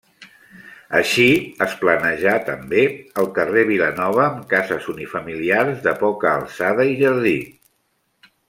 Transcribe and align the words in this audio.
Així 0.99 1.25
es 1.65 1.75
planejà, 1.81 2.33
també, 2.47 2.85
el 3.23 3.29
carrer 3.37 3.67
Vilanova 3.73 4.25
amb 4.31 4.43
cases 4.55 4.89
unifamiliars 4.97 5.87
de 5.89 5.97
poca 6.05 6.33
alçada 6.35 6.89
i 6.95 7.01
jardí. 7.05 7.39